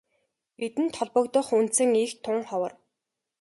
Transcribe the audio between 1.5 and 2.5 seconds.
үндсэн эх тун